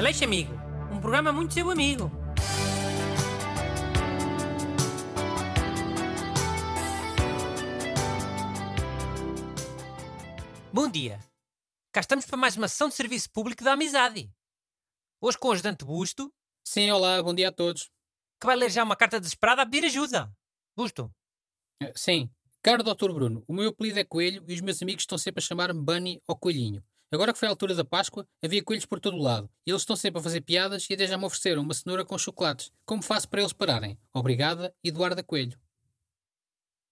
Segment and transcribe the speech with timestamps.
[0.00, 0.54] Aleixo Amigo,
[0.90, 2.10] um programa muito seu amigo.
[10.72, 11.18] Bom dia.
[11.92, 14.32] Cá estamos para mais uma sessão de serviço público da amizade.
[15.20, 16.32] Hoje com o ajudante Busto,
[16.64, 17.90] Sim, olá, bom dia a todos.
[18.40, 20.32] que vai ler já uma carta desesperada a pedir ajuda.
[20.74, 21.12] Busto,
[21.82, 22.30] Eh, Sim,
[22.62, 23.12] caro Dr.
[23.12, 26.22] Bruno, o meu apelido é Coelho e os meus amigos estão sempre a chamar-me Bunny
[26.26, 26.82] ou Coelhinho.
[27.12, 29.82] Agora que foi a altura da Páscoa, havia coelhos por todo o lado e eles
[29.82, 32.72] estão sempre a fazer piadas e até já me ofereceram uma cenoura com chocolates.
[32.86, 33.98] Como faço para eles pararem?
[34.14, 35.58] Obrigada, Eduarda Coelho.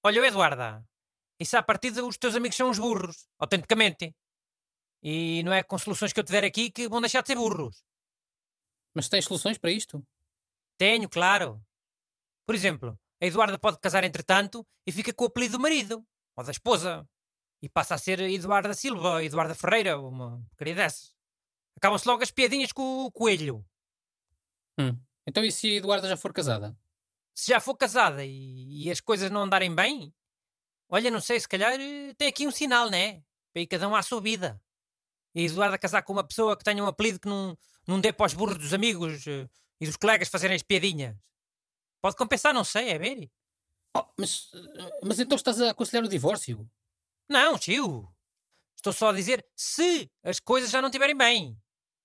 [0.04, 0.84] olha Eduarda.
[1.38, 4.12] Isso à partida os teus amigos são uns burros, autenticamente.
[5.00, 7.36] E não é com soluções que eu te der aqui que vão deixar de ser
[7.36, 7.84] burros.
[8.92, 10.04] Mas tens soluções para isto?
[10.76, 11.62] Tenho, claro.
[12.44, 16.04] Por exemplo, a Eduarda pode casar entretanto e fica com o apelido do marido
[16.36, 17.08] ou da esposa.
[17.60, 21.12] E passa a ser Eduarda Silva, Eduarda Ferreira, uma porcaria dessas.
[21.76, 23.64] Acabam-se logo as piadinhas com o coelho.
[24.78, 24.96] Hum.
[25.26, 26.76] Então e se a Eduarda já for casada?
[27.34, 30.12] Se já for casada e, e as coisas não andarem bem,
[30.88, 33.22] olha, não sei, se calhar eh, tem aqui um sinal, né?
[33.52, 34.60] Para ir cada um à sua vida.
[35.34, 38.12] E a Eduarda casar com uma pessoa que tenha um apelido que não, não dê
[38.12, 39.48] para os burros dos amigos eh,
[39.80, 41.16] e dos colegas fazerem as piadinhas.
[42.00, 43.30] Pode compensar, não sei, é ver.
[43.96, 46.68] Oh, mas, eh, mas então estás a aconselhar o divórcio?
[47.28, 48.08] Não, tio.
[48.76, 51.54] Estou só a dizer se as coisas já não estiverem bem.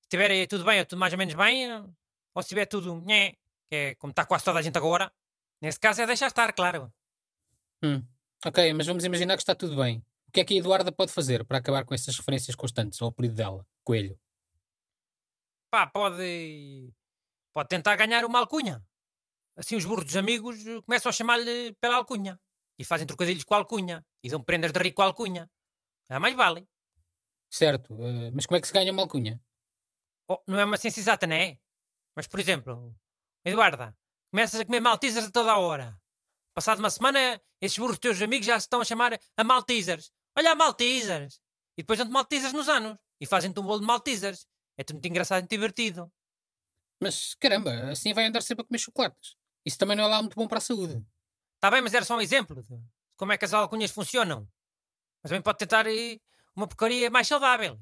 [0.02, 1.80] Se estiverem tudo bem ou tudo mais ou menos bem, eh,
[2.34, 3.34] ou se estiver tudo nhé,
[3.70, 5.12] que é como está quase toda a gente agora,
[5.62, 6.92] nesse caso é deixar estar, claro.
[7.84, 8.04] Hum.
[8.46, 10.00] Ok, mas vamos imaginar que está tudo bem.
[10.28, 13.10] O que é que a Eduarda pode fazer para acabar com essas referências constantes ao
[13.10, 14.20] apelido dela, Coelho?
[15.70, 16.92] Pá, pode.
[17.54, 18.84] Pode tentar ganhar uma alcunha.
[19.56, 22.40] Assim os burros dos amigos eh, começam a chamar-lhe pela alcunha.
[22.78, 24.06] E fazem trocadilhos com a alcunha.
[24.24, 25.50] E dão prendas de rico a alcunha.
[26.10, 26.68] É mais vale.
[27.50, 29.42] Certo, eh, mas como é que se ganha uma alcunha?
[30.28, 31.60] Oh, não é uma ciência exata, não é?
[32.16, 32.96] Mas, por exemplo,
[33.46, 33.96] Eduarda,
[34.32, 36.00] começas a comer maltesers a toda a hora.
[36.54, 40.12] Passado uma semana, esses burros teus amigos já se estão a chamar a maltesers.
[40.38, 41.42] Olha a maltesers!
[41.78, 42.98] E depois dão-te maltesers nos anos.
[43.20, 44.48] E fazem-te um bolo de maltesers.
[44.78, 46.12] É tudo muito engraçado e divertido.
[47.02, 49.36] Mas caramba, assim vai andar sempre a comer chocolates.
[49.66, 51.04] Isso também não é lá muito bom para a saúde.
[51.64, 52.78] Está bem, mas era só um exemplo de
[53.16, 54.46] como é que as alcunhas funcionam.
[55.24, 55.86] Mas também pode tentar
[56.54, 57.80] uma porcaria mais saudável.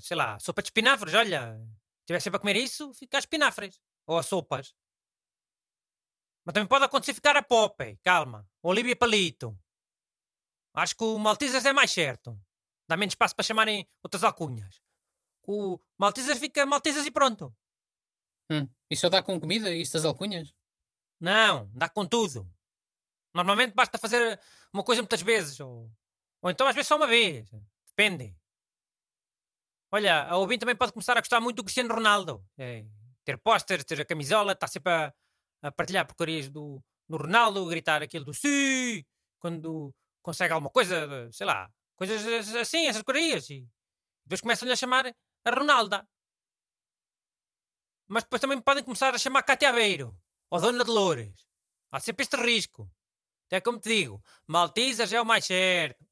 [0.00, 1.56] Sei lá, sopa de espinafres, olha.
[1.56, 3.80] Se estiver sempre a comer isso, fica a espinafres.
[4.06, 4.74] Ou a sopas.
[6.44, 8.46] Mas também pode acontecer ficar a Popeye, calma.
[8.62, 9.58] Ou Olivia Palito.
[10.74, 12.38] Acho que o Maltesers é mais certo.
[12.86, 14.82] Dá menos espaço para chamarem outras alcunhas.
[15.46, 17.56] O Maltesers fica Maltesers e pronto.
[18.50, 18.68] Hum.
[18.90, 20.52] E só dá com comida isso das alcunhas?
[21.18, 22.46] Não, dá com tudo.
[23.34, 24.38] Normalmente basta fazer
[24.72, 25.90] uma coisa muitas vezes, ou,
[26.42, 27.50] ou então às vezes só uma vez.
[27.88, 28.36] Depende.
[29.90, 32.44] Olha, a ouvinte também pode começar a gostar muito do Cristiano Ronaldo.
[32.56, 32.84] É,
[33.24, 35.12] ter pósteres, ter a camisola, está sempre a,
[35.62, 39.04] a partilhar porcarias do, do Ronaldo, gritar aquilo do sim,
[39.38, 43.50] quando consegue alguma coisa, sei lá, coisas assim, essas porcarias.
[43.50, 43.68] E
[44.24, 45.06] depois começam-lhe a chamar
[45.44, 46.08] a Ronalda.
[48.08, 50.16] Mas depois também podem começar a chamar Cátia Aveiro
[50.50, 51.46] ou Dona Dolores.
[51.90, 52.90] Há sempre este risco.
[53.52, 56.02] Até como te digo, Maltesers é o mais certo.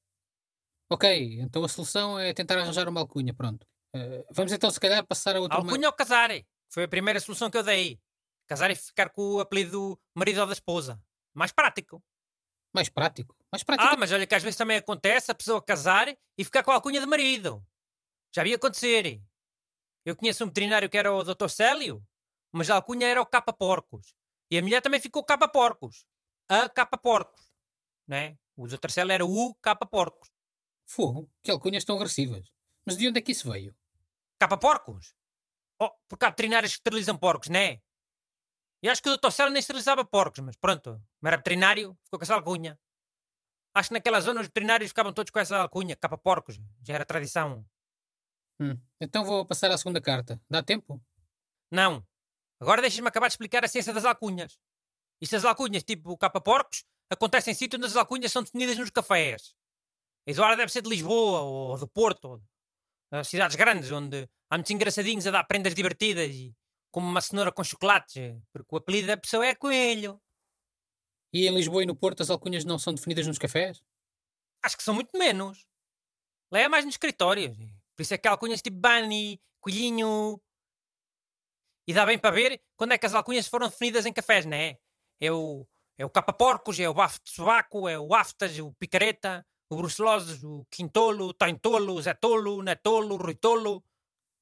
[0.90, 3.66] Ok, então a solução é tentar arranjar uma alcunha, pronto.
[3.94, 5.56] Eh, vamos então se calhar passar a outra...
[5.56, 6.28] Alcunha ou casar.
[6.68, 7.98] Foi a primeira solução que eu dei.
[8.46, 11.02] Casar e ficar com o apelido do marido ou da esposa.
[11.32, 12.04] Mais prático.
[12.74, 13.34] Mais prático.
[13.50, 13.88] Mais prático.
[13.90, 16.74] Ah, mas olha que às vezes também acontece a pessoa casar e ficar com a
[16.74, 17.64] alcunha de marido.
[18.36, 19.18] Já vi acontecer.
[20.04, 21.48] Eu conheço um veterinário que era o Dr.
[21.48, 22.06] Célio,
[22.52, 24.12] mas a alcunha era o Capa Porcos.
[24.50, 26.04] E a mulher também ficou Capa Porcos.
[26.52, 27.46] A Capa Porcos.
[28.08, 28.36] Né?
[28.56, 28.90] O Dr.
[28.90, 30.32] Célio era o Capa Porcos.
[30.84, 32.50] Fogo, que alcunhas tão agressivas.
[32.84, 33.72] Mas de onde é que isso veio?
[34.36, 35.14] Capa porcos?
[35.80, 37.80] Oh, porque há veterinários que esterilizam porcos, né?
[38.82, 39.30] E acho que o Dr.
[39.30, 42.76] Célio nem esterilizava porcos, mas pronto, como era veterinário, ficou com essa alcunha.
[43.72, 47.04] Acho que naquela zona os veterinários ficavam todos com essa alcunha, capa porcos, já era
[47.04, 47.64] tradição.
[48.58, 48.76] Hum.
[49.00, 50.42] Então vou passar à segunda carta.
[50.50, 51.00] Dá tempo?
[51.70, 52.04] Não.
[52.58, 54.58] Agora deixas-me acabar de explicar a ciência das alcunhas.
[55.20, 58.78] E se as alcunhas, tipo capa porcos, acontecem em sítio onde as alcunhas são definidas
[58.78, 59.54] nos cafés.
[60.26, 62.42] A deve ser de Lisboa, ou do Porto, ou
[63.10, 66.54] das cidades grandes, onde há muitos engraçadinhos a dar prendas divertidas e
[66.90, 70.20] como uma cenoura com chocolates, eh, porque o apelido da pessoa é Coelho.
[71.32, 73.82] E em Lisboa e no Porto as alcunhas não são definidas nos cafés?
[74.62, 75.66] Acho que são muito menos.
[76.50, 77.56] Lá é mais nos escritórios.
[77.96, 80.40] Por isso é que há alcunhas tipo Bunny, Coelhinho.
[81.86, 84.56] E dá bem para ver quando é que as alcunhas foram definidas em cafés, não
[84.56, 84.78] é?
[85.20, 85.66] É o,
[85.98, 90.42] é o capa-porcos, é o bafo de sovaco, é o aftas, o picareta, o bruceloses,
[90.42, 93.84] o quintolo, o taintolo, o zé tolo, o netolo, o ruitolo.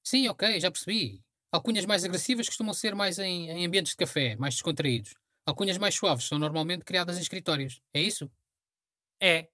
[0.04, 1.22] Sim, ok, já percebi.
[1.50, 5.14] Alcunhas mais agressivas costumam ser mais em, em ambientes de café, mais descontraídos.
[5.44, 7.82] Alcunhas mais suaves são normalmente criadas em escritórios.
[7.92, 8.30] É isso?
[9.20, 9.48] É.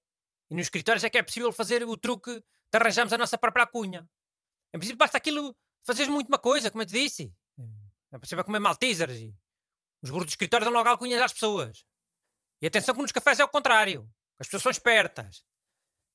[0.51, 3.65] E nos escritórios é que é possível fazer o truque de arranjarmos a nossa própria
[3.65, 4.09] alcunha.
[4.75, 7.33] Em princípio basta aquilo, fazeres muito uma coisa, como eu te disse.
[8.13, 9.35] É possível comer maltesers e
[10.05, 11.87] os burros do escritório dão logo alcunhas às pessoas.
[12.61, 14.07] E atenção que nos cafés é o contrário.
[14.39, 15.37] As pessoas são espertas.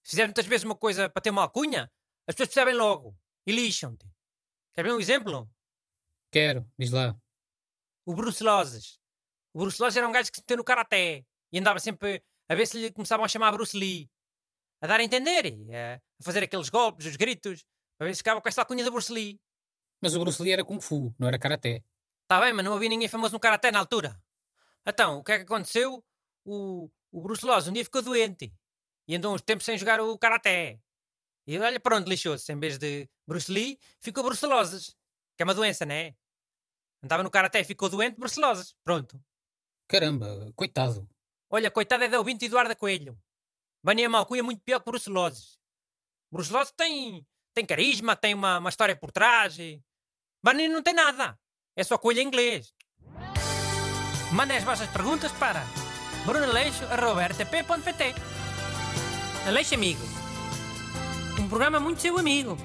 [0.04, 1.92] Se fizeres muitas vezes uma coisa para ter uma alcunha,
[2.28, 4.08] as pessoas percebem logo e lixam-te.
[4.76, 5.50] Quer ver um exemplo?
[6.32, 7.20] Quero, diz lá.
[8.06, 9.00] O Bruceloses.
[9.56, 12.68] O Bruceloses era um gajo que se meteu no karaté e andava sempre a ver
[12.68, 14.08] se lhe começavam a chamar Bruce Lee.
[14.82, 17.66] A dar a entender, a fazer aqueles golpes, os gritos,
[17.98, 19.42] para ver se ficava com essa alcunha do Bruce Lee.
[20.00, 21.84] Mas o Bruce Lee era Kung Fu, não era Karaté.
[22.30, 24.16] Está bem, mas não havia ninguém famoso no Karaté na altura.
[24.86, 26.06] Então, o que é que aconteceu?
[26.46, 28.54] O, o Bruce Lee um dia ficou doente
[29.08, 30.80] e andou uns tempos sem jogar o Karaté.
[31.48, 32.54] E olha, pronto, lixou-se.
[32.54, 34.96] Em vez de Bruce Lee, ficou bruceloses.
[35.36, 36.16] Que é uma doença, não é?
[37.04, 38.76] Andava no Karaté e ficou doente, bruceloses.
[38.84, 39.20] Pronto.
[39.88, 41.10] Caramba, coitado.
[41.50, 43.20] Olha, coitado é da ouvinte Eduardo Coelho.
[43.84, 45.60] Bania Malcunha é muito pior que bruceloses.
[46.32, 47.26] Bruceloses tem,
[47.56, 49.58] tem carisma, tem uma, uma história por trás.
[49.58, 49.84] E...
[50.44, 51.36] Bania não tem nada.
[51.80, 52.74] É só coelho em inglês.
[54.34, 55.66] Mandem as vossas perguntas para
[56.26, 58.16] brunaleixo.rtp.pt
[59.48, 60.04] Aleixo Amigo.
[61.40, 62.58] Um programa muito seu amigo.